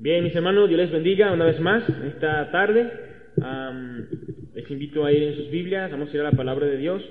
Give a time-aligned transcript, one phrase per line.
[0.00, 2.88] Bien, mis hermanos, Dios les bendiga una vez más esta tarde.
[3.36, 4.06] Um,
[4.54, 7.02] les invito a ir en sus Biblias, vamos a ir a la palabra de Dios,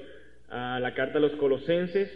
[0.48, 2.10] a la carta a los Colosenses.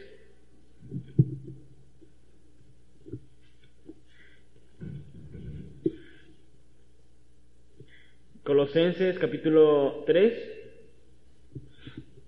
[8.45, 10.33] Colosenses capítulo 3,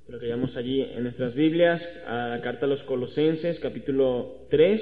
[0.09, 4.81] lo que llamamos allí en nuestras Biblias, a la carta a los Colosenses capítulo 3,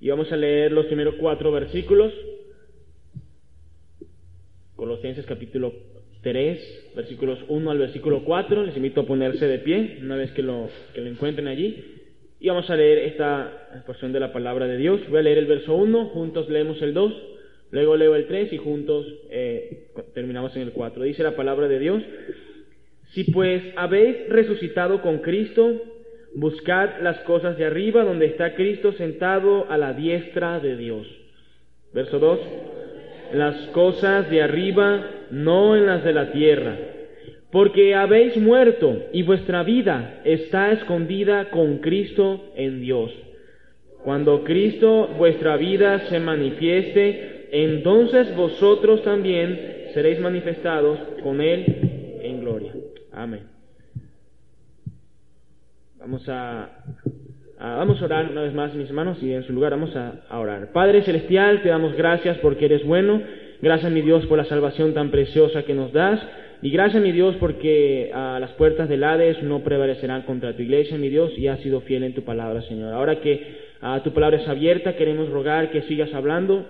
[0.00, 2.14] y vamos a leer los primeros cuatro versículos.
[4.84, 5.72] Colosenses capítulo
[6.20, 8.64] 3, versículos 1 al versículo 4.
[8.64, 12.02] Les invito a ponerse de pie una vez que lo, que lo encuentren allí.
[12.38, 15.00] Y vamos a leer esta porción de la palabra de Dios.
[15.08, 17.14] Voy a leer el verso 1, juntos leemos el 2,
[17.70, 21.02] luego leo el 3 y juntos eh, terminamos en el 4.
[21.04, 22.02] Dice la palabra de Dios,
[23.14, 25.80] si pues habéis resucitado con Cristo,
[26.34, 31.06] buscad las cosas de arriba donde está Cristo sentado a la diestra de Dios.
[31.94, 32.38] Verso 2
[33.34, 36.76] las cosas de arriba, no en las de la tierra.
[37.50, 43.12] Porque habéis muerto y vuestra vida está escondida con Cristo en Dios.
[44.02, 52.72] Cuando Cristo vuestra vida se manifieste, entonces vosotros también seréis manifestados con Él en gloria.
[53.12, 53.46] Amén.
[55.98, 56.68] Vamos a
[57.58, 60.72] vamos a orar una vez más, mis hermanos, y en su lugar vamos a, orar.
[60.72, 63.22] Padre Celestial, te damos gracias porque eres bueno.
[63.60, 66.20] Gracias, mi Dios, por la salvación tan preciosa que nos das.
[66.62, 70.98] Y gracias, mi Dios, porque a las puertas del Hades no prevalecerán contra tu iglesia,
[70.98, 72.92] mi Dios, y has sido fiel en tu palabra, Señor.
[72.92, 73.64] Ahora que
[74.02, 76.66] tu palabra es abierta, queremos rogar que sigas hablando.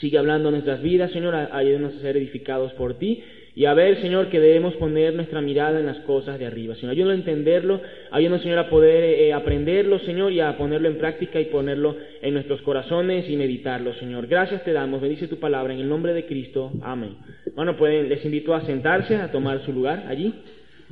[0.00, 1.34] Sigue hablando nuestras vidas, Señor.
[1.34, 3.22] Ayúdanos a ser edificados por ti
[3.56, 6.74] y a ver, Señor, que debemos poner nuestra mirada en las cosas de arriba.
[6.74, 10.98] Señor, ayúdanos a entenderlo, ayúdanos, Señor, a poder eh, aprenderlo, Señor, y a ponerlo en
[10.98, 14.26] práctica y ponerlo en nuestros corazones y meditarlo, Señor.
[14.26, 16.72] Gracias te damos, bendice tu palabra en el nombre de Cristo.
[16.82, 17.16] Amén.
[17.54, 20.34] Bueno, pueden, les invito a sentarse, a tomar su lugar allí,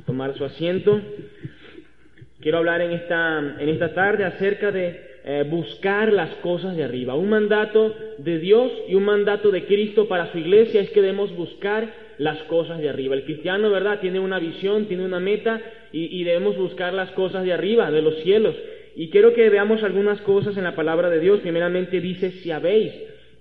[0.05, 1.01] tomar su asiento.
[2.39, 7.15] Quiero hablar en esta, en esta tarde acerca de eh, buscar las cosas de arriba.
[7.15, 11.35] Un mandato de Dios y un mandato de Cristo para su iglesia es que debemos
[11.35, 13.15] buscar las cosas de arriba.
[13.15, 17.53] El cristiano, ¿verdad?, tiene una visión, tiene una meta y, debemos buscar las cosas de
[17.53, 18.55] arriba, de los cielos.
[18.95, 21.39] Y quiero que veamos algunas cosas en la palabra de Dios.
[21.41, 22.91] Primeramente dice, si habéis.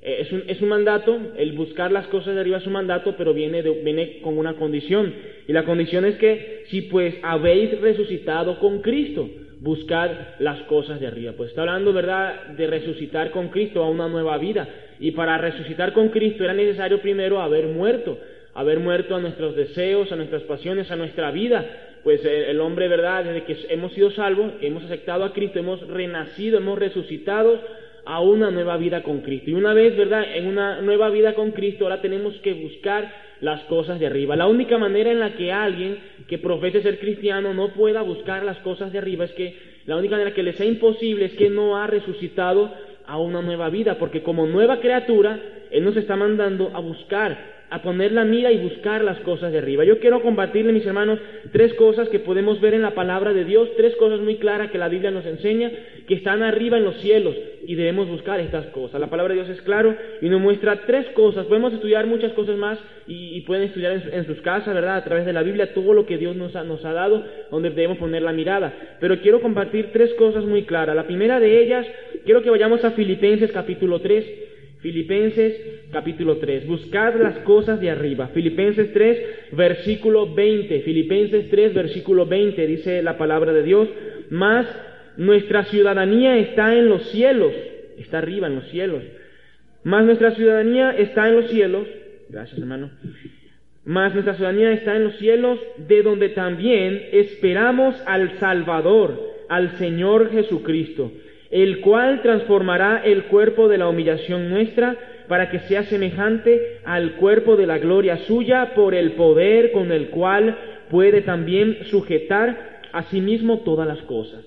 [0.03, 3.15] Eh, es, un, es, un, mandato, el buscar las cosas de arriba es un mandato,
[3.17, 5.15] pero viene, viene con una condición.
[5.47, 10.11] Y la condición es que si pues habéis resucitado con Cristo, buscad
[10.41, 11.33] las cosas de arriba.
[11.37, 14.69] Pues está hablando, ¿verdad?, de resucitar con Cristo a una nueva vida.
[15.01, 18.19] Y para resucitar con Cristo era necesario primero haber muerto
[18.55, 21.65] haber muerto a nuestros deseos, a nuestras pasiones, a nuestra vida.
[22.05, 23.25] Pues eh, el hombre, ¿verdad?
[23.25, 27.61] Desde que hemos sido salvos, hemos aceptado a Cristo, hemos renacido, hemos resucitado
[28.05, 29.51] a una nueva vida con Cristo.
[29.51, 30.25] Y una vez, ¿verdad?
[30.35, 34.37] En una nueva vida con Cristo, ahora tenemos que buscar las cosas de arriba.
[34.37, 35.99] La única manera en la que alguien
[36.29, 40.13] que profese ser cristiano no pueda buscar las cosas de arriba es que la única
[40.13, 42.73] manera que le sea imposible es que no ha resucitado
[43.05, 45.41] a una nueva vida, porque como nueva criatura,
[45.71, 49.57] Él nos está mandando a buscar a poner la mira y buscar las cosas de
[49.57, 49.83] arriba.
[49.83, 51.19] Yo quiero compartirle, mis hermanos,
[51.53, 54.77] tres cosas que podemos ver en la palabra de Dios, tres cosas muy claras que
[54.77, 55.71] la Biblia nos enseña,
[56.07, 57.35] que están arriba en los cielos
[57.67, 59.01] y debemos buscar estas cosas.
[59.01, 61.47] La palabra de Dios es claro y nos muestra tres cosas.
[61.47, 64.97] Podemos estudiar muchas cosas más y, pueden estudiar en, sus casas, ¿verdad?
[64.97, 67.71] A través de la Biblia, todo lo que Dios nos ha, nos ha dado, donde
[67.71, 68.99] debemos poner la mirada.
[69.01, 70.95] Pero quiero compartir tres cosas muy claras.
[70.95, 71.87] La primera de ellas,
[72.27, 74.42] quiero que vayamos a Filipenses capítulo 3.
[74.83, 76.67] Filipenses capítulo 3.
[76.67, 78.29] Buscad las cosas de arriba.
[78.35, 80.81] Filipenses 3, versículo 20.
[80.81, 83.89] Filipenses 3, versículo 20 dice la palabra de Dios.
[84.31, 84.67] Más
[85.17, 87.53] nuestra ciudadanía está en los cielos.
[87.97, 89.05] Está arriba en los cielos.
[89.85, 91.87] Más nuestra ciudadanía está en los cielos.
[92.29, 92.91] Gracias, hermano.
[93.85, 100.33] Más nuestra ciudadanía está en los cielos, de donde también esperamos al Salvador, al Señor
[100.33, 101.13] Jesucristo
[101.53, 104.97] el cual transformará el cuerpo de la humillación nuestra
[105.29, 110.09] para que sea semejante al cuerpo de la gloria suya por el poder con el
[110.09, 110.57] cual
[110.91, 114.45] puede también sujetar a sí mismo todas las cosas.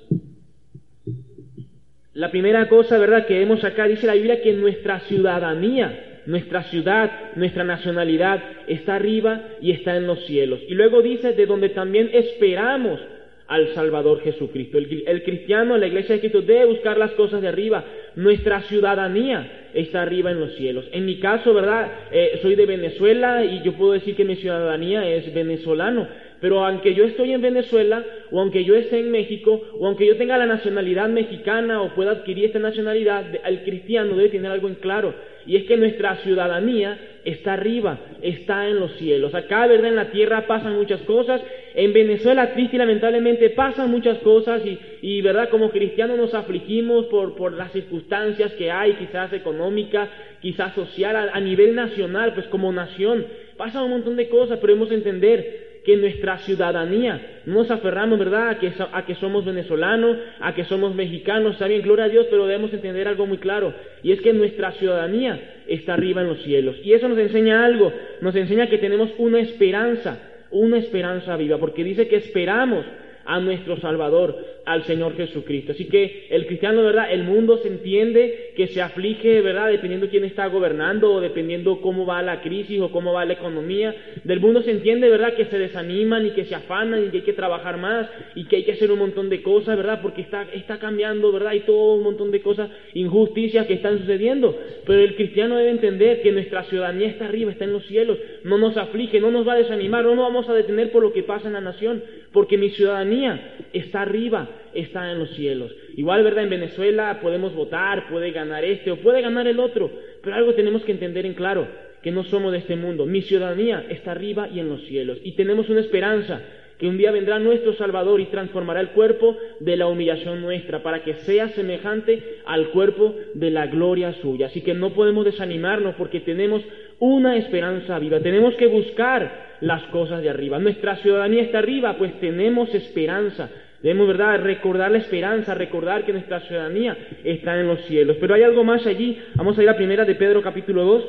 [2.14, 7.36] La primera cosa, ¿verdad?, que vemos acá, dice la Biblia que nuestra ciudadanía, nuestra ciudad,
[7.36, 10.60] nuestra nacionalidad está arriba y está en los cielos.
[10.68, 13.00] Y luego dice de donde también esperamos
[13.48, 14.78] al Salvador Jesucristo.
[14.78, 17.84] El, cristiano, la iglesia de Cristo, debe buscar las cosas de arriba.
[18.16, 20.86] Nuestra ciudadanía está arriba en los cielos.
[20.92, 21.92] En mi caso, ¿verdad?
[22.12, 26.08] Eh, soy de Venezuela y yo puedo decir que mi ciudadanía es venezolano.
[26.42, 30.18] Pero aunque yo estoy en Venezuela, o aunque yo esté en México, o aunque yo
[30.18, 34.76] tenga la nacionalidad mexicana o pueda adquirir esta nacionalidad, el cristiano debe tener algo en
[34.76, 35.14] claro.
[35.46, 39.34] Y es que nuestra ciudadanía está arriba, está en los cielos.
[39.34, 39.90] Acá, ¿verdad?
[39.90, 41.42] En la tierra pasan muchas cosas.
[41.78, 44.62] En Venezuela, triste y lamentablemente, pasan muchas cosas.
[45.02, 45.50] Y, ¿verdad?
[45.50, 50.10] Como cristianos nos afligimos por, por, las circunstancias que hay, quizás económicas,
[50.42, 53.26] quizás social, a, nivel nacional, pues como nación.
[53.58, 58.50] Pasan un montón de cosas, pero debemos entender que nuestra ciudadanía, no nos aferramos, ¿verdad?,
[58.50, 62.26] a que, a que somos venezolanos, a que somos mexicanos, está bien, gloria a Dios,
[62.30, 63.72] pero debemos entender algo muy claro,
[64.02, 66.78] y es que nuestra ciudadanía está arriba en los cielos.
[66.84, 71.84] Y eso nos enseña algo, nos enseña que tenemos una esperanza, una esperanza viva, porque
[71.84, 72.86] dice que esperamos
[73.26, 75.72] a nuestro Salvador, al Señor Jesucristo.
[75.72, 77.12] Así que el cristiano, ¿verdad?
[77.12, 79.70] El mundo se entiende que se aflige, ¿verdad?
[79.70, 83.96] Dependiendo quién está gobernando o dependiendo cómo va la crisis o cómo va la economía.
[84.24, 85.34] Del mundo se entiende, ¿verdad?
[85.34, 88.58] Que se desaniman y que se afanan y que hay que trabajar más y que
[88.58, 90.02] hay que hacer un montón de cosas, ¿verdad?
[90.02, 91.54] Porque está, está cambiando, ¿verdad?
[91.54, 94.58] Y todo un montón de cosas, injusticias que están sucediendo.
[94.86, 98.18] Pero el cristiano debe entender que nuestra ciudadanía está arriba, está en los cielos.
[98.44, 101.14] No nos aflige, no nos va a desanimar, no nos vamos a detener por lo
[101.14, 102.04] que pasa en la nación.
[102.32, 105.74] Porque mi ciudadanía está arriba, está en los cielos.
[105.96, 106.44] Igual, ¿verdad?
[106.44, 109.92] En Venezuela podemos votar, puede ganar este o puede ganar el otro,
[110.22, 111.68] pero algo tenemos que entender en claro,
[112.02, 113.06] que no somos de este mundo.
[113.06, 115.18] Mi ciudadanía está arriba y en los cielos.
[115.24, 116.42] Y tenemos una esperanza
[116.78, 121.04] que un día vendrá nuestro Salvador y transformará el cuerpo de la humillación nuestra para
[121.04, 124.48] que sea semejante al cuerpo de la gloria suya.
[124.48, 126.62] Así que no podemos desanimarnos porque tenemos
[127.00, 128.20] una esperanza viva.
[128.20, 130.60] Tenemos que buscar las cosas de arriba.
[130.60, 133.50] Nuestra ciudadanía está arriba, pues tenemos esperanza.
[133.86, 138.18] Debemos, ¿verdad?, recordar la esperanza, recordar que nuestra ciudadanía está en los cielos.
[138.20, 139.16] Pero hay algo más allí.
[139.36, 141.06] Vamos a ir a primera de Pedro capítulo 2.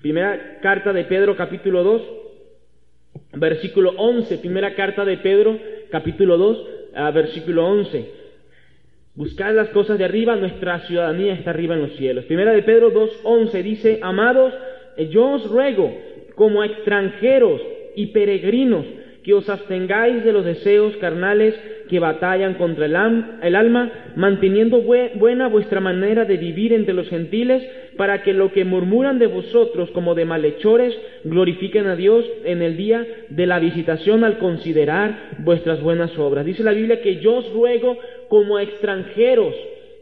[0.00, 2.02] Primera carta de Pedro capítulo 2,
[3.32, 4.38] versículo 11.
[4.38, 5.58] Primera carta de Pedro
[5.90, 6.66] capítulo 2,
[7.14, 8.10] versículo 11.
[9.16, 12.26] Buscad las cosas de arriba, nuestra ciudadanía está arriba en los cielos.
[12.26, 14.54] Primera de Pedro 2, 11 dice, amados,
[15.10, 15.92] yo os ruego,
[16.36, 17.60] como extranjeros
[17.96, 18.86] y peregrinos,
[19.22, 21.54] que os abstengáis de los deseos carnales
[21.88, 27.62] que batallan contra el, alma, manteniendo buena vuestra manera de vivir entre los gentiles,
[27.96, 32.76] para que lo que murmuran de vosotros como de malhechores glorifiquen a Dios en el
[32.76, 36.46] día de la visitación al considerar vuestras buenas obras.
[36.46, 37.98] Dice la Biblia que yo os ruego
[38.28, 39.54] como extranjeros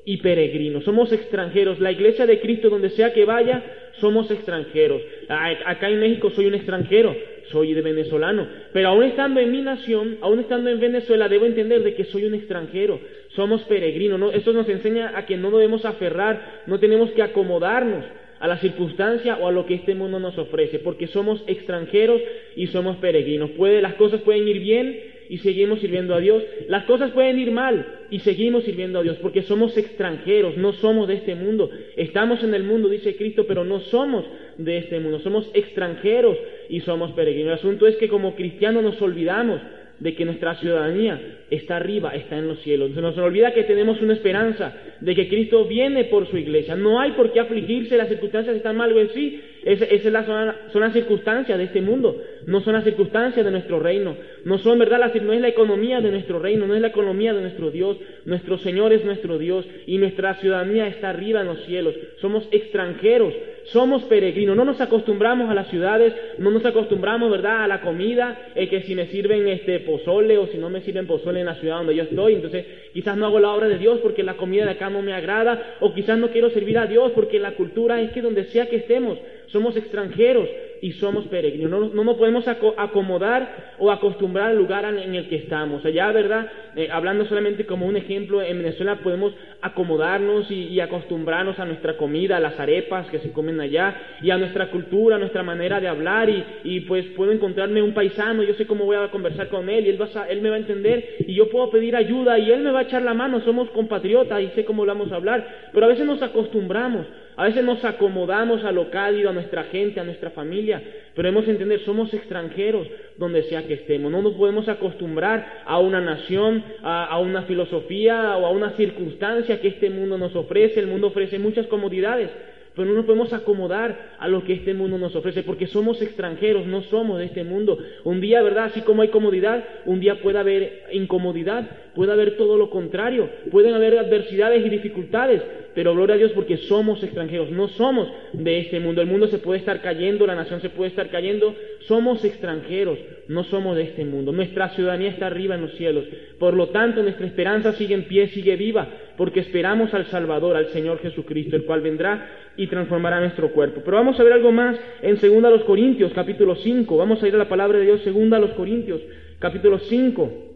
[0.05, 0.85] y peregrinos.
[0.85, 1.81] Somos extranjeros.
[1.81, 3.63] La iglesia de Cristo, donde sea que vaya,
[4.01, 5.03] somos extranjeros.
[5.29, 7.15] Acá en México soy un extranjero,
[7.51, 8.47] soy de venezolano.
[8.73, 12.25] Pero aún estando en mi nación, aún estando en Venezuela, debo entender de que soy
[12.25, 13.01] un extranjero.
[13.37, 14.19] Somos peregrinos.
[14.19, 14.31] ¿no?
[14.31, 18.05] Esto nos enseña a que no debemos aferrar, no tenemos que acomodarnos
[18.41, 22.21] a la circunstancia o a lo que este mundo nos ofrece, porque somos extranjeros
[22.57, 23.51] y somos peregrinos.
[23.51, 24.99] Puede, las cosas pueden ir bien
[25.31, 26.43] y seguimos sirviendo a Dios.
[26.67, 31.07] Las cosas pueden ir mal y seguimos sirviendo a Dios porque somos extranjeros, no somos
[31.07, 31.71] de este mundo.
[31.97, 34.25] Estamos en el mundo, dice Cristo, pero no somos
[34.59, 35.21] de este mundo.
[35.21, 36.37] Somos extranjeros
[36.69, 37.53] y somos peregrinos.
[37.53, 39.61] El asunto es que como cristianos nos olvidamos
[40.01, 42.93] de que nuestra ciudadanía está arriba, está en los cielos.
[42.95, 46.75] Se nos olvida que tenemos una esperanza de que Cristo viene por su iglesia.
[46.75, 49.41] No hay por qué afligirse, las circunstancias están mal en sí.
[49.63, 50.25] Esa, es la,
[50.73, 52.17] son, las circunstancias de este mundo,
[52.47, 54.17] no son las circunstancias de nuestro reino.
[54.45, 55.13] No son, ¿verdad?
[55.23, 57.99] no es la economía de nuestro reino, no es la economía de nuestro Dios.
[58.25, 61.95] Nuestro Señor es nuestro Dios y nuestra ciudadanía está arriba en los cielos.
[62.21, 63.35] Somos extranjeros
[63.73, 68.51] somos peregrinos, no nos acostumbramos a las ciudades, no nos acostumbramos, ¿verdad?, a la comida,
[68.55, 71.55] eh, que si me sirven este pozole o si no me sirven pozole en la
[71.55, 74.65] ciudad donde yo estoy, entonces quizás no hago la obra de Dios porque la comida
[74.65, 78.01] de acá no me agrada, o quizás no quiero servir a Dios porque la cultura
[78.01, 80.49] es que donde sea que estemos, somos extranjeros
[80.81, 81.93] y somos peregrinos.
[81.93, 85.85] No, nos podemos acomodar o acostumbrar al lugar en el que estamos.
[85.85, 86.51] Allá, ¿verdad?
[86.77, 92.37] Eh, hablando solamente como un ejemplo, en Venezuela podemos acomodarnos y, acostumbrarnos a nuestra comida,
[92.37, 95.89] a las arepas que se comen allá, y a nuestra cultura, a nuestra manera de
[95.89, 96.29] hablar,
[96.65, 99.91] y, pues puedo encontrarme un paisano, yo sé cómo voy a conversar con él, y
[99.91, 102.71] él, va él me va a entender, y yo puedo pedir ayuda, y él me
[102.71, 105.89] va a echar la mano, somos compatriotas y sé cómo vamos a hablar, pero a
[105.89, 107.07] veces nos acostumbramos
[107.41, 110.83] a veces nos acomodamos a lo cálido, a nuestra gente, a nuestra familia,
[111.15, 112.87] pero hemos de entender, somos extranjeros,
[113.21, 114.11] donde sea que estemos.
[114.11, 119.69] No nos podemos acostumbrar a una nación, a, una filosofía o a una circunstancia que
[119.69, 120.81] este mundo nos ofrece.
[120.81, 122.31] El mundo ofrece muchas comodidades,
[122.75, 126.67] pero no nos podemos acomodar a lo que este mundo nos ofrece, porque somos extranjeros,
[126.67, 127.79] no somos de este mundo.
[128.05, 128.65] Un día, ¿verdad?
[128.65, 133.75] Así como hay comodidad, un día puede haber incomodidad, puede haber todo lo contrario, pueden
[133.75, 135.43] haber adversidades y dificultades,
[135.75, 139.03] pero gloria a Dios porque somos extranjeros, no somos de este mundo.
[139.03, 141.55] El mundo se puede estar cayendo, la nación se puede estar cayendo,
[141.87, 144.33] somos extranjeros, no somos de este mundo.
[144.33, 146.05] Nuestra ciudadanía está arriba en los cielos.
[146.39, 150.69] Por lo tanto, nuestra esperanza sigue en pie, sigue viva, porque esperamos al Salvador, al
[150.69, 153.83] Señor Jesucristo, el cual vendrá y transformará nuestro cuerpo.
[153.85, 156.97] Pero vamos a ver algo más en 2 Corintios, capítulo 5.
[156.97, 159.01] Vamos a ir a la palabra de Dios, 2 Corintios,
[159.39, 160.47] capítulo 5.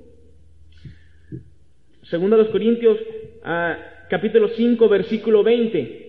[2.02, 2.98] Segunda a los Corintios,
[4.10, 6.04] capítulo 5, versículo 20.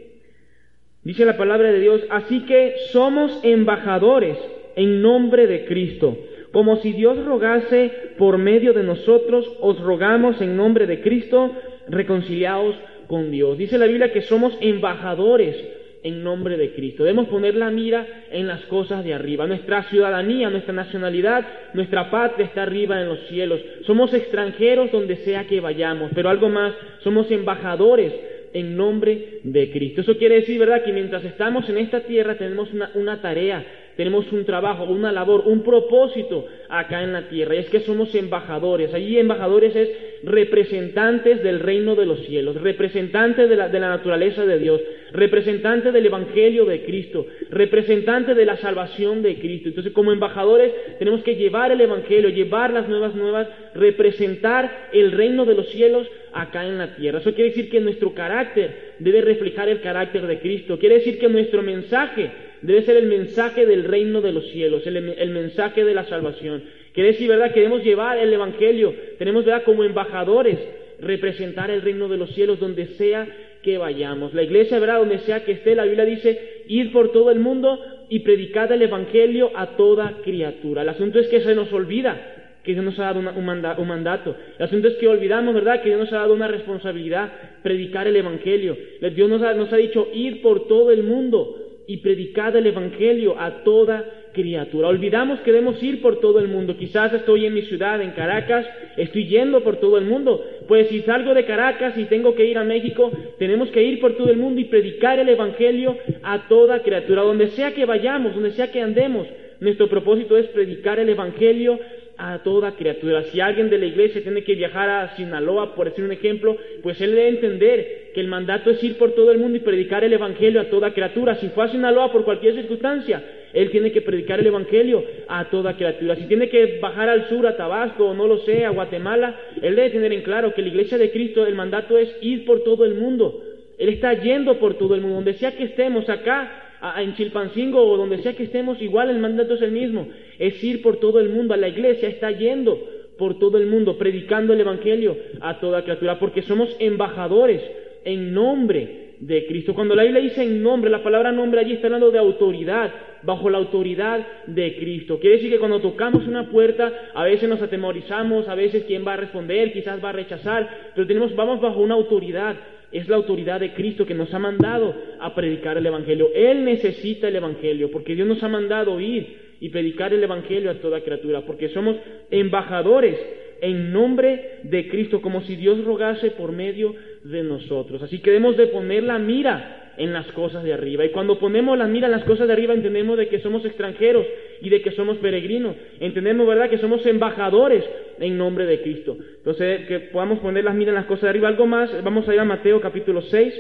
[1.03, 4.37] Dice la palabra de Dios, así que somos embajadores
[4.75, 6.17] en nombre de Cristo.
[6.51, 11.51] Como si Dios rogase por medio de nosotros, os rogamos en nombre de Cristo,
[11.89, 12.75] reconciliaos
[13.07, 13.57] con Dios.
[13.57, 15.55] Dice la Biblia que somos embajadores
[16.03, 17.03] en nombre de Cristo.
[17.03, 19.47] Debemos poner la mira en las cosas de arriba.
[19.47, 23.59] Nuestra ciudadanía, nuestra nacionalidad, nuestra patria está arriba en los cielos.
[23.85, 28.13] Somos extranjeros donde sea que vayamos, pero algo más, somos embajadores
[28.53, 30.01] en nombre de Cristo.
[30.01, 33.65] Eso quiere decir, ¿verdad?, que mientras estamos en esta tierra tenemos una, una tarea
[33.95, 37.55] tenemos un trabajo, una labor, un propósito acá en la tierra.
[37.55, 38.93] Y es que somos embajadores.
[38.93, 39.89] Allí embajadores es
[40.23, 45.93] representantes del reino de los cielos, representantes de la, de la naturaleza de Dios, representantes
[45.93, 49.69] del Evangelio de Cristo, representantes de la salvación de Cristo.
[49.69, 55.45] Entonces, como embajadores tenemos que llevar el Evangelio, llevar las nuevas nuevas, representar el reino
[55.45, 57.19] de los cielos acá en la tierra.
[57.19, 60.77] Eso quiere decir que nuestro carácter debe reflejar el carácter de Cristo.
[60.77, 62.29] Quiere decir que nuestro mensaje
[62.65, 66.63] debe ser el mensaje del reino de los cielos, el, mensaje de la salvación.
[66.93, 67.53] Quiere decir, ¿verdad?
[67.53, 69.63] Queremos llevar el Evangelio, tenemos, ¿verdad?
[69.63, 70.57] Como embajadores,
[70.99, 73.27] representar el reino de los cielos donde sea
[73.61, 74.33] que vayamos.
[74.33, 74.99] La iglesia, ¿verdad?
[74.99, 77.79] Donde sea que esté, la Biblia dice, ir por todo el mundo
[78.09, 80.81] y predicar el Evangelio a toda criatura.
[80.83, 82.31] El asunto es que se nos olvida
[82.63, 84.35] que Dios nos ha dado un, mandato.
[84.57, 87.31] El asunto es que olvidamos, ¿verdad?, que Dios nos ha dado una responsabilidad,
[87.61, 88.75] predicar el Evangelio.
[89.13, 94.05] Dios nos ha dicho ir por todo el mundo y predicad el Evangelio a toda
[94.33, 94.89] criatura.
[94.89, 96.75] Olvidamos que debemos ir por todo el mundo.
[96.77, 98.65] Quizás estoy en mi ciudad, en Caracas,
[98.97, 100.43] estoy yendo por todo el mundo.
[100.67, 104.15] Pues si salgo de Caracas y tengo que ir a México, tenemos que ir por
[104.17, 107.21] todo el mundo y predicar el Evangelio a toda criatura.
[107.23, 109.27] Donde sea que vayamos, donde sea que andemos,
[109.59, 111.79] nuestro propósito es predicar el Evangelio
[112.17, 113.23] a toda criatura.
[113.23, 116.99] Si alguien de la iglesia tiene que viajar a Sinaloa, por decir un ejemplo, pues
[117.01, 120.13] él debe entender que el mandato es ir por todo el mundo y predicar el
[120.13, 121.35] Evangelio a toda criatura.
[121.35, 125.75] Si fue a Sinaloa por cualquier circunstancia, él tiene que predicar el Evangelio a toda
[125.75, 126.15] criatura.
[126.15, 129.75] Si tiene que bajar al sur, a Tabasco, o no lo sé, a Guatemala, él
[129.75, 132.85] debe tener en claro que la iglesia de Cristo, el mandato es ir por todo
[132.85, 133.41] el mundo.
[133.77, 135.15] Él está yendo por todo el mundo.
[135.15, 136.64] Donde sea que estemos acá,
[136.97, 140.07] en Chilpancingo o donde sea que estemos, igual el mandato es el mismo.
[140.39, 141.53] Es ir por todo el mundo.
[141.53, 142.79] A la iglesia está yendo
[143.17, 147.61] por todo el mundo, predicando el Evangelio a toda criatura, porque somos embajadores
[148.03, 149.73] en nombre de Cristo.
[149.73, 152.91] Cuando la Biblia dice en nombre, la palabra nombre allí está hablando de autoridad,
[153.23, 155.19] bajo la autoridad de Cristo.
[155.19, 159.13] Quiere decir que cuando tocamos una puerta, a veces nos atemorizamos, a veces quién va
[159.13, 162.55] a responder, quizás va a rechazar, pero tenemos, vamos bajo una autoridad
[162.91, 166.29] es la autoridad de Cristo que nos ha mandado a predicar el Evangelio.
[166.33, 170.75] Él necesita el Evangelio porque Dios nos ha mandado ir y predicar el Evangelio a
[170.75, 171.97] toda criatura, porque somos
[172.29, 173.17] embajadores
[173.61, 178.01] en nombre de Cristo, como si Dios rogase por medio de nosotros.
[178.01, 181.05] Así que debemos de poner la mira en las cosas de arriba.
[181.05, 184.25] Y cuando ponemos la mira en las cosas de arriba entendemos de que somos extranjeros
[184.61, 185.75] y de que somos peregrinos.
[185.99, 187.83] Entendemos, ¿verdad?, que somos embajadores
[188.19, 189.17] en nombre de Cristo.
[189.37, 191.47] Entonces, que podamos poner las miras en las cosas de arriba.
[191.47, 193.53] Algo más, vamos a ir a Mateo capítulo 6.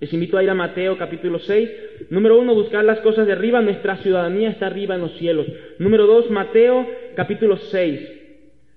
[0.00, 1.70] Les invito a ir a Mateo capítulo 6.
[2.10, 3.60] Número uno, buscar las cosas de arriba.
[3.60, 5.46] Nuestra ciudadanía está arriba en los cielos.
[5.78, 8.18] Número dos, Mateo capítulo 6.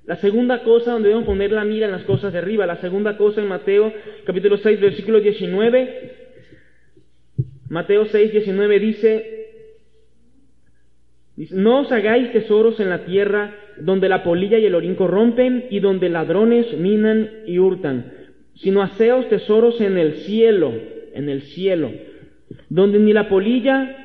[0.05, 3.17] La segunda cosa donde debemos poner la mira en las cosas de arriba, la segunda
[3.17, 3.93] cosa en Mateo
[4.25, 6.11] capítulo 6, versículo 19,
[7.69, 9.40] Mateo 6, 19 dice, dice,
[11.49, 15.79] no os hagáis tesoros en la tierra donde la polilla y el orín corrompen y
[15.79, 18.11] donde ladrones minan y hurtan,
[18.55, 20.71] sino haceos tesoros en el cielo,
[21.13, 21.91] en el cielo,
[22.69, 23.97] donde ni la polilla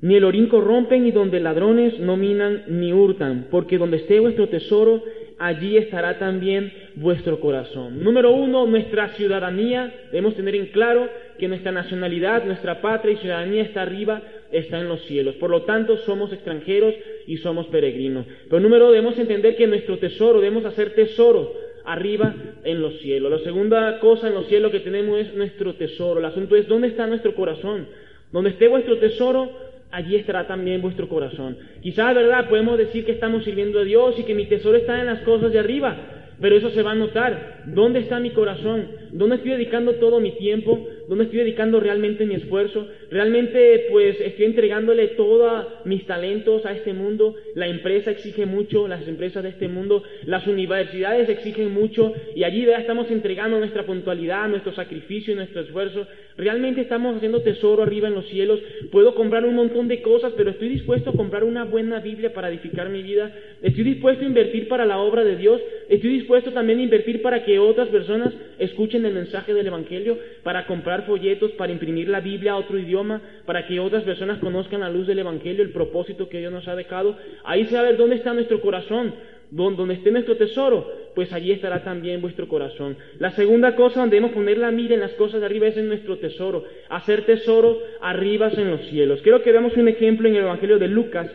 [0.00, 4.48] ni el orín corrompen y donde ladrones no minan ni hurtan, porque donde esté vuestro
[4.48, 5.02] tesoro,
[5.38, 8.04] allí estará también vuestro corazón.
[8.04, 9.92] Número uno, nuestra ciudadanía.
[10.12, 11.08] Debemos tener en claro
[11.38, 15.34] que nuestra nacionalidad, nuestra patria y ciudadanía está arriba está en los cielos.
[15.36, 16.94] Por lo tanto, somos extranjeros
[17.26, 18.26] y somos peregrinos.
[18.48, 21.52] Pero número, debemos entender que nuestro tesoro, debemos hacer tesoro
[21.84, 23.30] arriba en los cielos.
[23.30, 26.20] La segunda cosa en los cielos que tenemos es nuestro tesoro.
[26.20, 27.88] El asunto es, ¿dónde está nuestro corazón?
[28.30, 29.50] Donde esté vuestro tesoro,
[29.90, 31.56] allí estará también vuestro corazón.
[31.80, 32.48] Quizás, ¿verdad?
[32.48, 35.52] Podemos decir que estamos sirviendo a Dios y que mi tesoro está en las cosas
[35.52, 35.96] de arriba,
[36.40, 37.62] pero eso se va a notar.
[37.66, 38.88] ¿Dónde está mi corazón?
[39.12, 40.86] ¿Dónde estoy dedicando todo mi tiempo?
[41.08, 42.86] ¿Dónde estoy dedicando realmente mi esfuerzo?
[43.10, 47.34] ¿Realmente pues estoy entregándole todos mis talentos a este mundo?
[47.54, 52.66] La empresa exige mucho, las empresas de este mundo, las universidades exigen mucho y allí
[52.66, 56.06] ya estamos entregando nuestra puntualidad, nuestro sacrificio y nuestro esfuerzo.
[56.36, 58.60] ¿Realmente estamos haciendo tesoro arriba en los cielos?
[58.92, 62.48] Puedo comprar un montón de cosas, pero estoy dispuesto a comprar una buena Biblia para
[62.48, 63.34] edificar mi vida.
[63.62, 65.60] Estoy dispuesto a invertir para la obra de Dios.
[65.88, 70.66] Estoy dispuesto también a invertir para que otras personas escuchen el mensaje del Evangelio, para
[70.66, 72.97] comprar folletos, para imprimir la Biblia a otro idioma,
[73.44, 76.76] para que otras personas conozcan la luz del Evangelio, el propósito que Dios nos ha
[76.76, 77.16] dejado.
[77.44, 79.14] Ahí se va a ver dónde está nuestro corazón,
[79.50, 82.96] donde esté nuestro tesoro, pues allí estará también vuestro corazón.
[83.18, 85.88] La segunda cosa donde debemos poner la mira en las cosas de arriba es en
[85.88, 89.20] nuestro tesoro, hacer tesoro arriba en los cielos.
[89.22, 91.30] Quiero que veamos un ejemplo en el Evangelio de Lucas.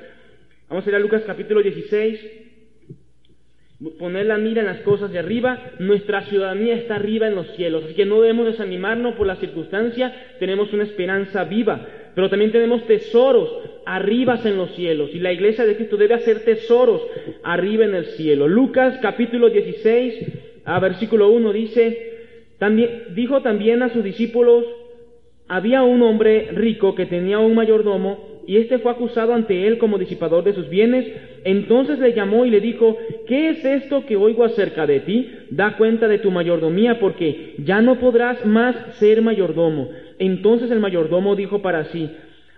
[0.70, 2.43] Vamos a ir a Lucas capítulo 16
[3.92, 7.84] poner la mira en las cosas de arriba, nuestra ciudadanía está arriba en los cielos,
[7.84, 11.86] así que no debemos desanimarnos por la circunstancia, tenemos una esperanza viva,
[12.16, 13.50] pero también tenemos tesoros
[13.86, 17.02] arriba en los cielos, y la iglesia de Cristo debe hacer tesoros
[17.44, 18.48] arriba en el cielo.
[18.48, 22.13] Lucas capítulo 16, a versículo 1 dice,
[22.60, 24.66] también, dijo también a sus discípulos,
[25.48, 29.98] había un hombre rico que tenía un mayordomo, y éste fue acusado ante él como
[29.98, 31.06] disipador de sus bienes.
[31.46, 32.98] Entonces le llamó y le dijo,
[33.28, 35.32] ¿qué es esto que oigo acerca de ti?
[35.50, 39.90] Da cuenta de tu mayordomía, porque ya no podrás más ser mayordomo.
[40.20, 42.10] Entonces el mayordomo dijo para sí,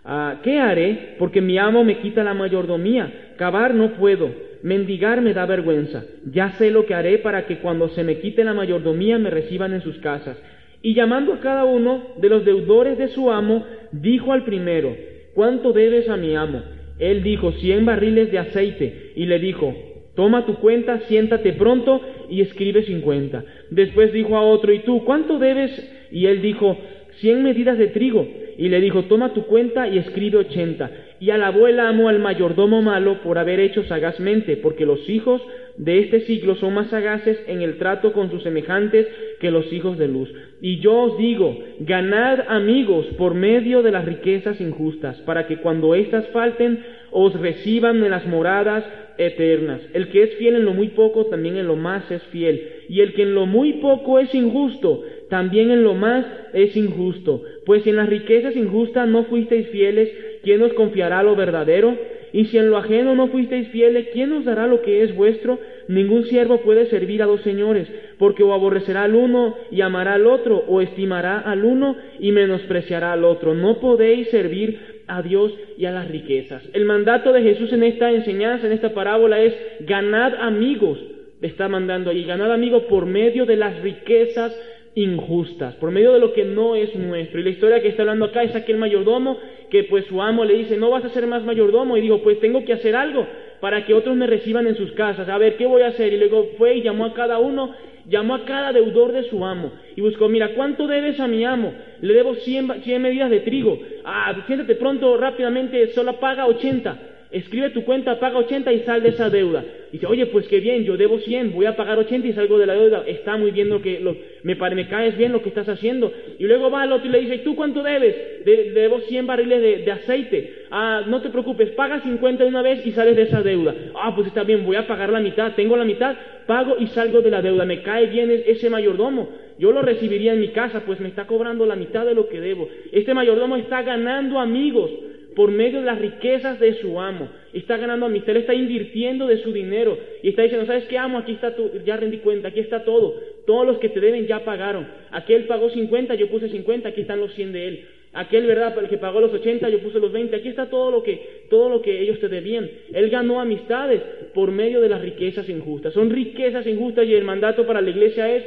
[0.03, 1.15] ah, ¿qué haré?
[1.19, 3.33] Porque mi amo me quita la mayordomía.
[3.37, 4.31] Cavar no puedo,
[4.63, 6.03] mendigar me da vergüenza.
[6.31, 9.73] Ya sé lo que haré para que cuando se me quite la mayordomía me reciban
[9.73, 10.37] en sus casas.
[10.81, 14.95] Y llamando a cada uno de los deudores de su amo, dijo al primero,
[15.35, 16.63] ¿cuánto debes a mi amo?
[16.97, 19.75] Él dijo, cien barriles de aceite, y le dijo,
[20.15, 23.43] toma tu cuenta, siéntate pronto y escribe cincuenta.
[23.69, 25.71] Después dijo a otro, ¿y tú cuánto debes?
[26.11, 26.77] Y él dijo,
[27.19, 28.25] cien medidas de trigo,
[28.57, 30.89] y le dijo, toma tu cuenta y escribe ochenta.
[31.19, 35.41] Y alabó el amo al mayordomo malo por haber hecho sagazmente, porque los hijos
[35.77, 39.07] de este siglo son más sagaces en el trato con sus semejantes
[39.45, 40.33] que los hijos de luz.
[40.59, 45.93] Y yo os digo, ganad amigos por medio de las riquezas injustas, para que cuando
[45.93, 48.83] éstas falten os reciban en las moradas
[49.19, 49.81] eternas.
[49.93, 52.59] El que es fiel en lo muy poco, también en lo más es fiel.
[52.89, 57.43] Y el que en lo muy poco es injusto, también en lo más es injusto.
[57.67, 60.09] Pues si en las riquezas injustas no fuisteis fieles,
[60.41, 61.95] ¿quién os confiará lo verdadero?
[62.33, 65.57] Y si en lo ajeno no fuisteis fieles, ¿quién os dará lo que es vuestro?
[65.87, 70.27] Ningún siervo puede servir a dos señores, porque o aborrecerá al uno y amará al
[70.27, 73.53] otro, o estimará al uno y menospreciará al otro.
[73.53, 76.63] No podéis servir a Dios y a las riquezas.
[76.73, 80.99] El mandato de Jesús en esta enseñanza, en esta parábola, es ganad amigos.
[81.41, 84.57] está mandando allí, ganad amigos por medio de las riquezas
[84.95, 87.39] injustas, por medio de lo que no es nuestro.
[87.39, 89.37] Y la historia que está hablando acá es aquel mayordomo
[89.69, 91.97] que pues su amo le dice, no vas a ser más mayordomo.
[91.97, 93.27] Y digo, pues tengo que hacer algo
[93.59, 95.27] para que otros me reciban en sus casas.
[95.29, 96.13] A ver, ¿qué voy a hacer?
[96.13, 97.75] Y luego fue y llamó a cada uno,
[98.07, 99.71] llamó a cada deudor de su amo.
[99.95, 101.73] Y buscó, mira, ¿cuánto debes a mi amo?
[102.01, 103.79] Le debo 100, 100 medidas de trigo.
[104.03, 106.99] Ah, siéntate pronto, rápidamente, solo paga 80
[107.31, 109.63] escribe tu cuenta, paga 80 y sal de esa deuda.
[109.95, 112.65] Dice, oye, pues qué bien, yo debo 100, voy a pagar 80 y salgo de
[112.65, 113.05] la deuda.
[113.07, 116.11] Está muy bien lo que, lo, me, me caes bien lo que estás haciendo.
[116.37, 118.13] Y luego va al otro y le dice, ¿tú cuánto debes?
[118.43, 120.65] debo 100 barriles de, de, aceite.
[120.69, 123.73] Ah, no te preocupes, paga 50 de una vez y sales de esa deuda.
[123.95, 127.21] Ah, pues está bien, voy a pagar la mitad, tengo la mitad, pago y salgo
[127.21, 127.63] de la deuda.
[127.63, 129.29] Me cae bien ese mayordomo.
[129.57, 132.41] Yo lo recibiría en mi casa, pues me está cobrando la mitad de lo que
[132.41, 132.67] debo.
[132.91, 134.91] Este mayordomo está ganando amigos
[135.35, 137.29] por medio de las riquezas de su amo.
[137.53, 141.17] Está ganando amistad, él está invirtiendo de su dinero y está diciendo, ¿sabes qué amo?
[141.17, 143.15] Aquí está tu, ya rendí cuenta, aquí está todo.
[143.45, 144.87] Todos los que te deben ya pagaron.
[145.11, 147.85] Aquel pagó 50, yo puse 50, aquí están los 100 de él.
[148.13, 148.73] Aquel, ¿verdad?
[148.79, 150.37] El que pagó los 80, yo puse los 20.
[150.37, 152.69] Aquí está todo lo que, todo lo que ellos te debían.
[152.93, 154.01] Él ganó amistades
[154.33, 155.93] por medio de las riquezas injustas.
[155.93, 158.45] Son riquezas injustas y el mandato para la iglesia es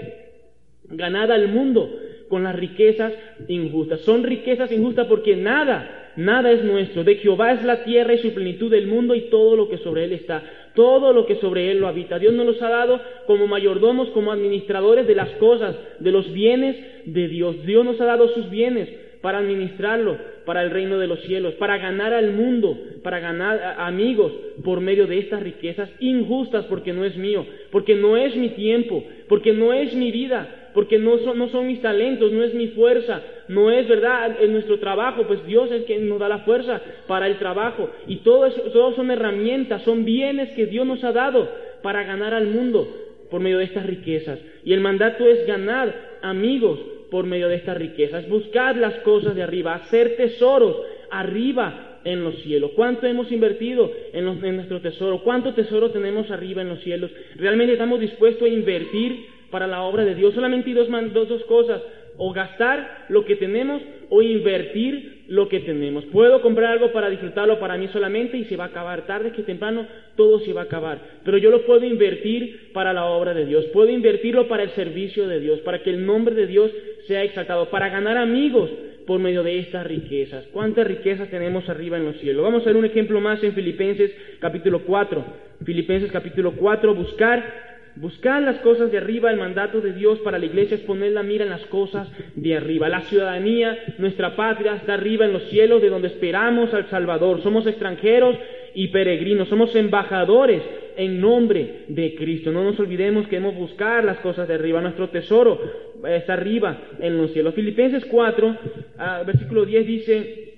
[0.85, 1.91] ganar al mundo
[2.29, 3.13] con las riquezas
[3.47, 4.01] injustas.
[4.01, 7.05] Son riquezas injustas porque nada, nada es nuestro.
[7.05, 10.05] De Jehová es la tierra y su plenitud del mundo y todo lo que sobre
[10.05, 10.43] él está,
[10.75, 12.19] todo lo que sobre él lo habita.
[12.19, 16.77] Dios nos los ha dado como mayordomos, como administradores de las cosas, de los bienes
[17.07, 17.65] de Dios.
[17.65, 18.89] Dios nos ha dado sus bienes
[19.23, 24.33] para administrarlo, para el reino de los cielos, para ganar al mundo, para ganar amigos
[24.65, 29.05] por medio de estas riquezas injustas porque no es mío, porque no es mi tiempo,
[29.29, 33.71] porque no es mi vida, porque no son, mis talentos, no es mi fuerza, no
[33.71, 37.39] es verdad en nuestro trabajo, pues Dios es quien nos da la fuerza para el
[37.39, 37.91] trabajo.
[38.07, 41.49] Y todo eso, son herramientas, son bienes que Dios nos ha dado
[41.83, 42.89] para ganar al mundo
[43.31, 44.39] por medio de estas riquezas.
[44.65, 46.79] Y el mandato es ganar amigos
[47.11, 48.29] por medio de estas riquezas.
[48.29, 50.77] Buscar las cosas de arriba, hacer tesoros
[51.11, 52.73] arriba en los cielos.
[52.75, 55.23] ¿Cuánto hemos invertido en, en nuestro tesoro?
[55.23, 57.11] ¿Cuánto tesoro tenemos arriba en los cielos?
[57.37, 60.35] ¿Realmente estamos dispuestos a invertir para la obra de Dios?
[60.35, 61.83] Solamente dos, dos, dos cosas
[62.19, 63.81] o gastar lo que tenemos
[64.11, 66.05] o invertir lo que tenemos.
[66.07, 69.07] Puedo comprar algo para disfrutarlo para mí solamente y se va a acabar.
[69.07, 71.01] Tarde que temprano todo se va a acabar.
[71.25, 73.65] Pero yo lo puedo invertir para la obra de Dios.
[73.67, 76.73] Puedo invertirlo para el servicio de Dios, para que el nombre de Dios
[77.07, 78.71] sea exaltado, para ganar amigos
[79.07, 80.45] por medio de estas riquezas.
[80.53, 82.43] ¿Cuántas riquezas tenemos arriba en los cielos?
[82.43, 85.25] Vamos a ver un ejemplo más en Filipenses capítulo 4.
[85.65, 87.68] Filipenses capítulo 4, buscar
[88.01, 91.25] Buscar las cosas de arriba, el mandato de Dios para la iglesia es poner la
[91.25, 92.89] mira en las cosas de arriba.
[92.89, 97.43] La ciudadanía, nuestra patria está arriba en los cielos de donde esperamos al Salvador.
[97.43, 98.37] Somos extranjeros
[98.75, 100.63] y peregrinos, somos embajadores
[100.97, 102.53] en nombre de Cristo.
[102.53, 104.81] No nos olvidemos que debemos buscar las cosas de arriba.
[104.81, 105.61] Nuestro tesoro
[106.07, 107.55] está arriba en los cielos.
[107.55, 108.57] Filipenses 4,
[108.99, 110.55] ah, versículo 10 dice,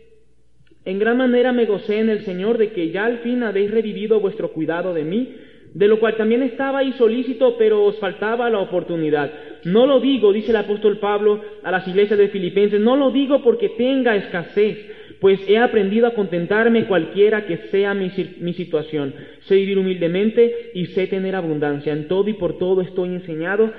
[0.85, 4.20] en gran manera me gocé en el Señor de que ya al fin habéis revivido
[4.20, 5.37] vuestro cuidado de mí
[5.74, 9.30] de lo cual también estaba ahí solícito, pero os faltaba la oportunidad.
[9.64, 13.42] No lo digo, dice el apóstol Pablo a las iglesias de Filipenses, no lo digo
[13.42, 14.78] porque tenga escasez,
[15.20, 19.14] pues he aprendido a contentarme cualquiera que sea mi, mi, situación.
[19.40, 21.92] Sé vivir humildemente y sé tener abundancia.
[21.92, 23.70] En todo y por todo estoy enseñado,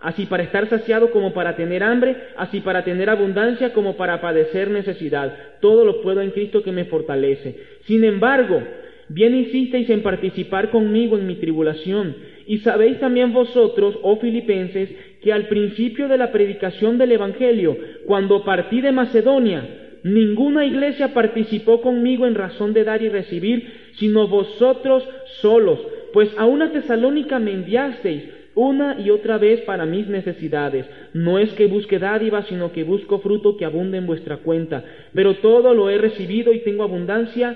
[0.00, 4.70] así para estar saciado como para tener hambre, así para tener abundancia como para padecer
[4.70, 5.34] necesidad.
[5.60, 7.56] Todo lo puedo en Cristo que me fortalece.
[7.84, 8.60] Sin embargo,
[9.08, 12.16] bien hicisteis en participar conmigo en mi tribulación.
[12.46, 14.90] Y sabéis también vosotros, oh filipenses,
[15.22, 19.66] que al principio de la predicación del Evangelio, cuando partí de Macedonia,
[20.04, 25.08] ninguna iglesia participó conmigo en razón de dar y recibir, sino vosotros
[25.40, 25.80] solos,
[26.12, 28.22] pues a una tesalónica me enviasteis
[28.54, 30.86] una y otra vez para mis necesidades.
[31.12, 34.82] No es que busque dádiva, sino que busco fruto que abunde en vuestra cuenta.
[35.12, 37.54] Pero todo lo he recibido y tengo abundancia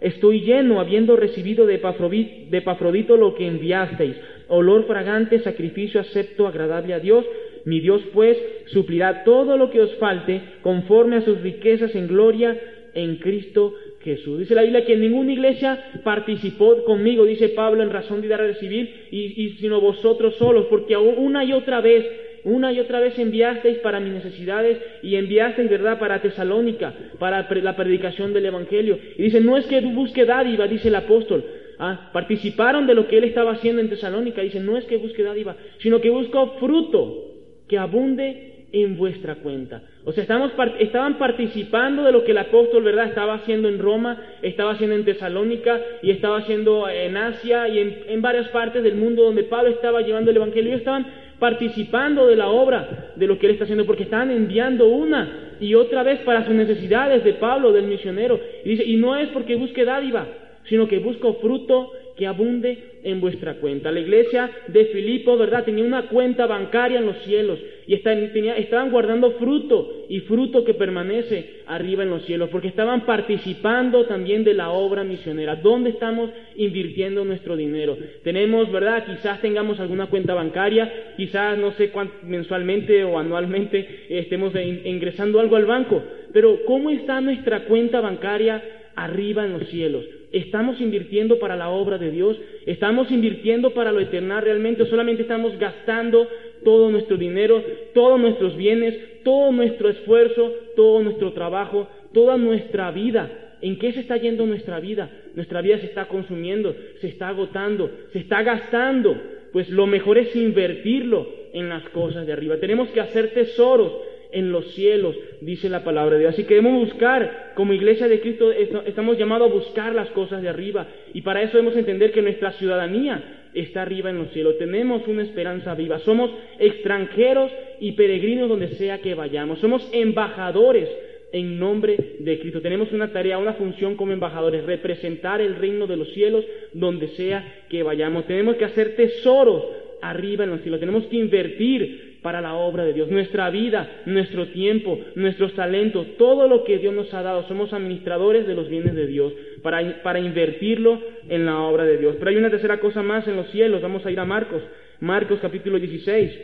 [0.00, 4.16] Estoy lleno, habiendo recibido de Epafrodito lo que enviasteis,
[4.48, 7.24] olor fragante, sacrificio acepto, agradable a Dios.
[7.64, 12.58] Mi Dios, pues, suplirá todo lo que os falte, conforme a sus riquezas en gloria
[12.94, 14.38] en Cristo Jesús.
[14.38, 18.46] Dice la Biblia que ninguna iglesia participó conmigo, dice Pablo, en razón de dar a
[18.46, 22.06] recibir, y, y sino vosotros solos, porque una y otra vez
[22.44, 27.76] una y otra vez enviasteis para mis necesidades y enviasteis, ¿verdad?, para Tesalónica, para la
[27.76, 28.98] predicación del Evangelio.
[29.16, 31.44] Y dice, no es que busque dádiva, dice el apóstol.
[31.78, 34.42] Ah, participaron de lo que él estaba haciendo en Tesalónica.
[34.42, 37.24] Dice, no es que busque dádiva, sino que busco fruto
[37.68, 39.82] que abunde en vuestra cuenta.
[40.04, 44.22] O sea, estamos, estaban participando de lo que el apóstol, ¿verdad?, estaba haciendo en Roma,
[44.42, 48.96] estaba haciendo en Tesalónica y estaba haciendo en Asia y en, en varias partes del
[48.96, 50.70] mundo donde Pablo estaba llevando el Evangelio.
[50.70, 51.06] Ellos estaban
[51.38, 55.74] participando de la obra de lo que él está haciendo, porque están enviando una y
[55.74, 58.40] otra vez para sus necesidades de Pablo, del misionero.
[58.64, 60.26] Y dice, y no es porque busque dádiva,
[60.68, 63.92] sino que busco fruto que abunde en vuestra cuenta.
[63.92, 65.64] La iglesia de Filipo, ¿verdad?
[65.64, 71.62] Tenía una cuenta bancaria en los cielos y estaban guardando fruto y fruto que permanece
[71.66, 75.56] arriba en los cielos, porque estaban participando también de la obra misionera.
[75.56, 77.96] ¿Dónde estamos invirtiendo nuestro dinero?
[78.24, 79.06] Tenemos, ¿verdad?
[79.06, 84.52] Quizás tengamos alguna cuenta bancaria, quizás no sé cuánto mensualmente o anualmente estemos
[84.84, 86.02] ingresando algo al banco,
[86.32, 88.62] pero ¿cómo está nuestra cuenta bancaria
[88.96, 90.04] arriba en los cielos?
[90.32, 92.38] ¿Estamos invirtiendo para la obra de Dios?
[92.66, 94.82] ¿Estamos invirtiendo para lo eterno realmente?
[94.82, 96.28] ¿O solamente estamos gastando
[96.64, 97.62] todo nuestro dinero,
[97.94, 103.56] todos nuestros bienes, todo nuestro esfuerzo, todo nuestro trabajo, toda nuestra vida?
[103.62, 105.10] ¿En qué se está yendo nuestra vida?
[105.34, 109.16] Nuestra vida se está consumiendo, se está agotando, se está gastando.
[109.52, 112.58] Pues lo mejor es invertirlo en las cosas de arriba.
[112.58, 113.92] Tenemos que hacer tesoros
[114.32, 116.34] en los cielos, dice la palabra de Dios.
[116.34, 120.48] Así que debemos buscar, como iglesia de Cristo, estamos llamados a buscar las cosas de
[120.48, 120.86] arriba.
[121.14, 124.58] Y para eso debemos entender que nuestra ciudadanía está arriba en los cielos.
[124.58, 125.98] Tenemos una esperanza viva.
[126.00, 129.58] Somos extranjeros y peregrinos donde sea que vayamos.
[129.60, 130.88] Somos embajadores
[131.32, 132.60] en nombre de Cristo.
[132.60, 137.64] Tenemos una tarea, una función como embajadores, representar el reino de los cielos donde sea
[137.68, 138.26] que vayamos.
[138.26, 139.64] Tenemos que hacer tesoros
[140.00, 140.80] arriba en los cielos.
[140.80, 143.08] Tenemos que invertir para la obra de Dios.
[143.10, 148.46] Nuestra vida, nuestro tiempo, nuestros talentos, todo lo que Dios nos ha dado, somos administradores
[148.46, 152.16] de los bienes de Dios para, para invertirlo en la obra de Dios.
[152.18, 153.80] Pero hay una tercera cosa más en los cielos.
[153.80, 154.62] Vamos a ir a Marcos.
[155.00, 156.38] Marcos capítulo 16.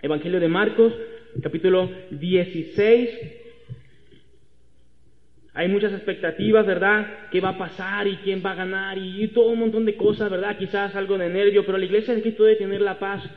[0.00, 0.94] Evangelio de Marcos
[1.42, 3.10] capítulo 16
[5.58, 7.04] hay muchas expectativas, ¿verdad?
[7.32, 10.30] ¿Qué va a pasar y quién va a ganar y, todo un montón de cosas,
[10.30, 10.56] ¿verdad?
[10.56, 13.28] Quizás algo de nervio, pero la iglesia de Cristo debe tener la paz,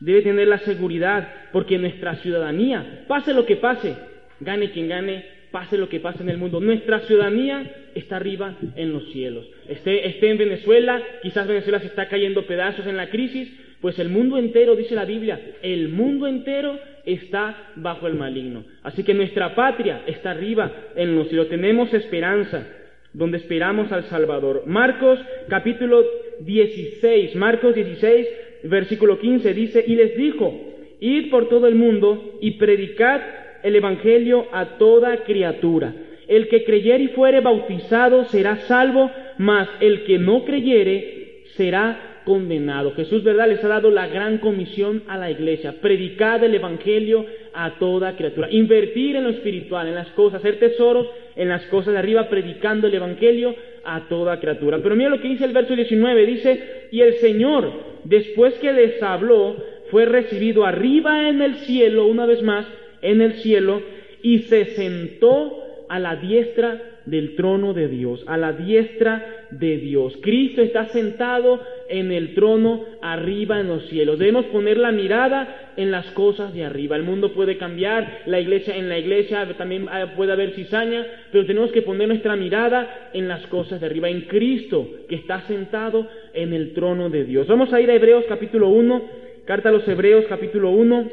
[0.00, 3.96] debe tener la seguridad, porque nuestra ciudadanía, pase lo que pase,
[4.40, 8.92] gane quien gane, pase lo que pase en el mundo, nuestra ciudadanía está arriba en
[8.92, 9.46] los cielos.
[9.68, 14.08] Esté, esté en Venezuela, quizás Venezuela se está cayendo pedazos en la crisis, pues el
[14.08, 18.64] mundo entero, dice la Biblia, el mundo entero está bajo el maligno.
[18.82, 21.48] Así que nuestra patria está arriba en los cielos.
[21.48, 22.66] Tenemos esperanza,
[23.12, 24.64] donde esperamos al Salvador.
[24.66, 26.04] Marcos capítulo
[26.40, 28.26] 16, Marcos 16,
[28.62, 30.54] versículo 15 dice, y les dijo,
[31.00, 33.20] id por todo el mundo y predicad
[33.62, 35.94] el Evangelio a toda criatura.
[36.28, 42.92] El que creyere y fuere bautizado será salvo, mas el que no creyere será condenado.
[42.94, 47.78] Jesús, ¿verdad?, les ha dado la gran comisión a la iglesia, predicar el Evangelio a
[47.78, 52.00] toda criatura, invertir en lo espiritual, en las cosas, hacer tesoros en las cosas de
[52.00, 54.80] arriba, predicando el Evangelio a toda criatura.
[54.82, 59.00] Pero mira lo que dice el verso 19, dice, y el Señor, después que les
[59.02, 59.56] habló,
[59.92, 62.66] fue recibido arriba en el cielo, una vez más,
[63.02, 63.80] en el cielo,
[64.20, 70.18] y se sentó a la diestra del trono de Dios, a la diestra de Dios.
[70.20, 74.18] Cristo está sentado en el trono arriba en los cielos.
[74.18, 76.96] Debemos poner la mirada en las cosas de arriba.
[76.96, 81.46] El mundo puede cambiar, la iglesia en la iglesia también ah, puede haber cizaña, pero
[81.46, 86.08] tenemos que poner nuestra mirada en las cosas de arriba, en Cristo que está sentado
[86.34, 87.46] en el trono de Dios.
[87.46, 89.02] Vamos a ir a Hebreos capítulo 1,
[89.44, 91.08] carta a los Hebreos capítulo 1,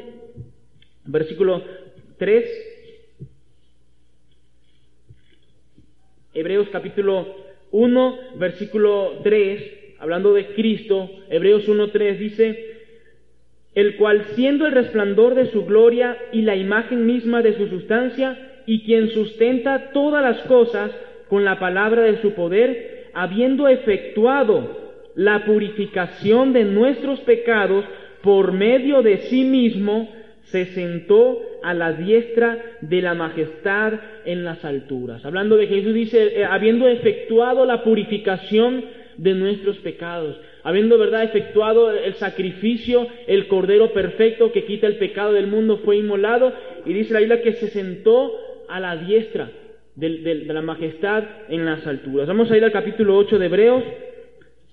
[1.06, 1.62] versículo
[2.18, 2.73] 3.
[6.34, 7.26] Hebreos capítulo
[7.70, 12.74] 1, versículo 3, hablando de Cristo, Hebreos 1, 3 dice,
[13.72, 18.36] el cual siendo el resplandor de su gloria y la imagen misma de su sustancia,
[18.66, 20.90] y quien sustenta todas las cosas
[21.28, 24.76] con la palabra de su poder, habiendo efectuado
[25.14, 27.84] la purificación de nuestros pecados
[28.22, 30.08] por medio de sí mismo,
[30.46, 35.24] se sentó a la diestra de la majestad en las alturas.
[35.24, 38.84] Hablando de Jesús dice, eh, habiendo efectuado la purificación
[39.16, 45.32] de nuestros pecados, habiendo verdad efectuado el sacrificio, el cordero perfecto que quita el pecado
[45.32, 46.52] del mundo fue inmolado
[46.84, 48.32] y dice la Biblia que se sentó
[48.68, 49.50] a la diestra
[49.94, 52.26] de, la majestad en las alturas.
[52.26, 53.84] Vamos a ir al capítulo 8 de Hebreos.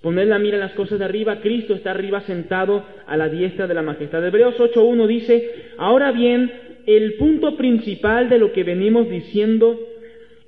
[0.00, 3.68] Poner la mira en las cosas de arriba, Cristo está arriba sentado a la diestra
[3.68, 4.26] de la majestad.
[4.26, 6.50] Hebreos 8.1 dice, ahora bien,
[6.86, 9.78] el punto principal de lo que venimos diciendo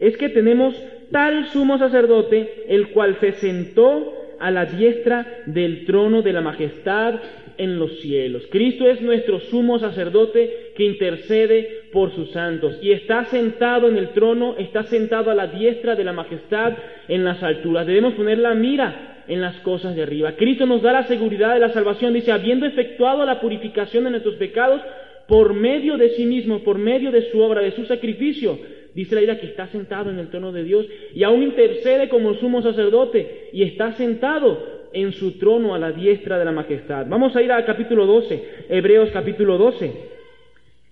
[0.00, 0.74] es que tenemos
[1.10, 7.14] tal sumo sacerdote, el cual se sentó a la diestra del trono de la majestad
[7.56, 8.42] en los cielos.
[8.50, 14.08] Cristo es nuestro sumo sacerdote que intercede por sus santos y está sentado en el
[14.08, 16.74] trono, está sentado a la diestra de la majestad
[17.08, 17.86] en las alturas.
[17.86, 20.32] Debemos poner la mira en las cosas de arriba.
[20.32, 24.34] Cristo nos da la seguridad de la salvación, dice, habiendo efectuado la purificación de nuestros
[24.34, 24.82] pecados
[25.26, 28.58] por medio de sí mismo, por medio de su obra, de su sacrificio.
[28.94, 32.34] Dice la idea que está sentado en el trono de Dios y aún intercede como
[32.34, 37.06] sumo sacerdote y está sentado en su trono a la diestra de la majestad.
[37.08, 40.14] Vamos a ir al capítulo 12, Hebreos capítulo 12.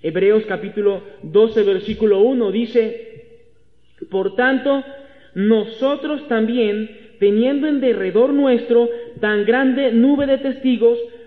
[0.03, 3.13] Hebreos capítulo 12, versículo 1 dice,
[4.11, 4.83] por tanto,
[5.35, 6.91] nosotros también,
[7.21, 8.89] teniendo en derredor nuestro
[9.21, 10.99] tan grande nube de testigos,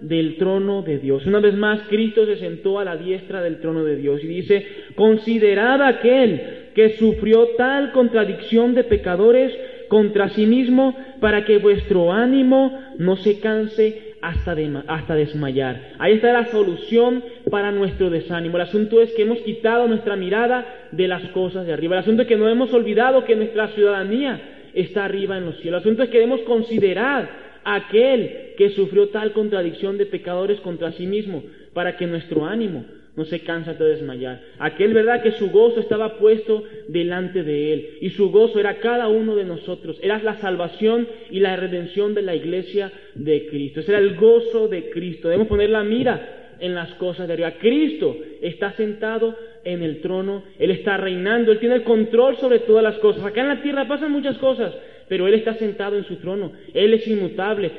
[0.00, 1.26] del trono de Dios.
[1.26, 4.66] Una vez más, Cristo se sentó a la diestra del trono de Dios y dice,
[4.94, 9.52] considerad aquel que sufrió tal contradicción de pecadores
[9.88, 14.56] contra sí mismo para que vuestro ánimo no se canse hasta,
[14.88, 15.92] hasta desmayar.
[15.98, 18.56] Ahí está la solución para nuestro desánimo.
[18.56, 21.94] El asunto es que hemos quitado nuestra mirada de las cosas de arriba.
[21.94, 24.40] El asunto es que no hemos olvidado que nuestra ciudadanía
[24.74, 25.78] está arriba en los cielos.
[25.78, 31.06] El asunto es que debemos considerar aquel que sufrió tal contradicción de pecadores contra sí
[31.06, 31.42] mismo,
[31.74, 32.84] para que nuestro ánimo
[33.16, 34.40] no se cansa de desmayar.
[34.58, 37.88] Aquel, ¿verdad?, que su gozo estaba puesto delante de él.
[38.02, 39.98] Y su gozo era cada uno de nosotros.
[40.02, 43.80] Era la salvación y la redención de la iglesia de Cristo.
[43.80, 45.28] Ese era el gozo de Cristo.
[45.28, 47.54] Debemos poner la mira en las cosas de arriba.
[47.58, 50.44] Cristo está sentado en el trono.
[50.58, 51.52] Él está reinando.
[51.52, 53.24] Él tiene el control sobre todas las cosas.
[53.24, 54.74] Acá en la tierra pasan muchas cosas
[55.08, 57.70] pero Él está sentado en su trono, Él es inmutable.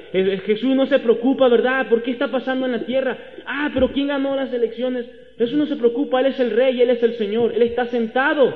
[0.46, 1.88] Jesús no se preocupa, ¿verdad?
[1.90, 3.18] ¿Por qué está pasando en la tierra?
[3.46, 5.06] Ah, pero ¿quién ganó las elecciones?
[5.38, 8.54] Jesús no se preocupa, Él es el Rey, Él es el Señor, Él está sentado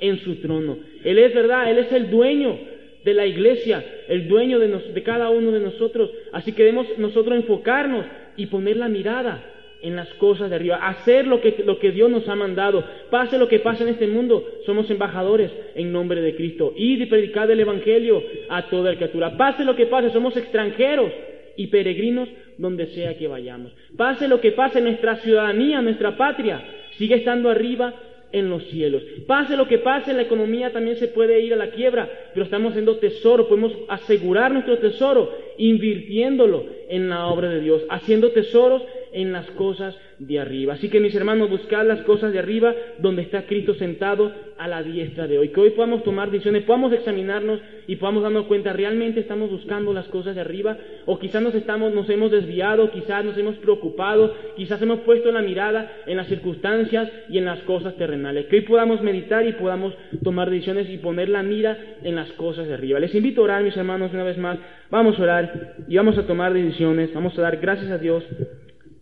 [0.00, 0.78] en su trono.
[1.04, 2.58] Él es verdad, Él es el dueño
[3.04, 6.10] de la iglesia, el dueño de, cada uno de nosotros.
[6.32, 8.06] Así que debemos nosotros enfocarnos
[8.36, 9.44] y poner la mirada
[9.84, 12.84] en las cosas de arriba, hacer lo que, lo que Dios nos ha mandado.
[13.10, 16.72] Pase lo que pase en este mundo, somos embajadores en nombre de Cristo.
[16.74, 19.36] Y predicar el Evangelio a toda la criatura.
[19.36, 21.12] Pase lo que pase, somos extranjeros
[21.56, 23.72] y peregrinos donde sea que vayamos.
[23.96, 26.64] Pase lo que pase, nuestra ciudadanía, nuestra patria,
[26.96, 27.94] sigue estando arriba
[28.32, 29.02] en los cielos.
[29.26, 32.70] Pase lo que pase, la economía también se puede ir a la quiebra, pero estamos
[32.70, 38.82] haciendo tesoro, podemos asegurar nuestro tesoro invirtiéndolo en la obra de Dios, haciendo tesoros
[39.14, 40.74] en las cosas de arriba.
[40.74, 44.82] Así que mis hermanos, buscad las cosas de arriba donde está Cristo sentado a la
[44.82, 45.48] diestra de hoy.
[45.48, 50.06] Que hoy podamos tomar decisiones, podamos examinarnos y podamos darnos cuenta, ¿realmente estamos buscando las
[50.08, 50.76] cosas de arriba?
[51.06, 55.42] O quizás nos, estamos, nos hemos desviado, quizás nos hemos preocupado, quizás hemos puesto la
[55.42, 58.46] mirada en las circunstancias y en las cosas terrenales.
[58.46, 62.66] Que hoy podamos meditar y podamos tomar decisiones y poner la mira en las cosas
[62.66, 62.98] de arriba.
[62.98, 64.58] Les invito a orar, mis hermanos, una vez más.
[64.90, 67.14] Vamos a orar y vamos a tomar decisiones.
[67.14, 68.24] Vamos a dar gracias a Dios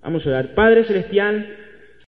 [0.02, 0.48] Vamos a orar.
[0.54, 1.46] Padre Celestial,